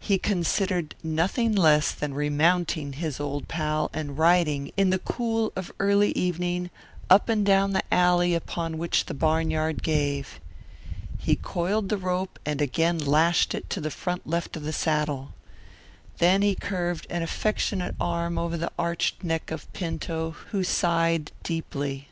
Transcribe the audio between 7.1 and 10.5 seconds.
up and down the alley upon which the barnyard gave.